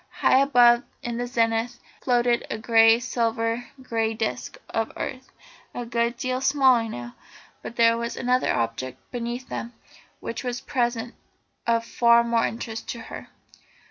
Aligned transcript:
High 0.09 0.39
above 0.39 0.81
in 1.03 1.19
the 1.19 1.27
zenith 1.27 1.79
floated 2.01 2.47
the 2.49 2.57
great 2.57 3.01
silver 3.01 3.67
grey 3.83 4.15
disc 4.15 4.57
of 4.71 4.91
earth, 4.97 5.29
a 5.75 5.85
good 5.85 6.17
deal 6.17 6.41
smaller 6.41 6.89
now. 6.89 7.13
But 7.61 7.75
there 7.75 7.97
was 7.99 8.17
another 8.17 8.51
object 8.51 8.97
beneath 9.11 9.47
them 9.49 9.73
which 10.19 10.43
was 10.43 10.59
at 10.59 10.65
present 10.65 11.13
of 11.67 11.85
far 11.85 12.23
more 12.23 12.47
interest 12.47 12.89
to 12.89 12.99
her. 12.99 13.27